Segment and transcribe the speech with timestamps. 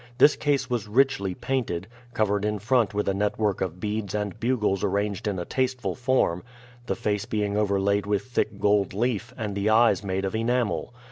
[0.17, 4.83] This case was richly painted, covered in front with a network of beads and bugles
[4.83, 6.43] arranged in a tasteful form,
[6.87, 10.91] the face being overlaid with thick gold leaf and the eyes made of enamel.